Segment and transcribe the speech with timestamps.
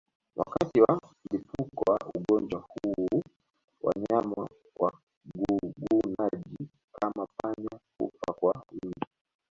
[0.35, 1.01] Wakati wa
[1.31, 3.21] mlipuko wa ugonjwa huu
[3.81, 9.05] wanyama wagugunaji kama panya hufa kwa wingi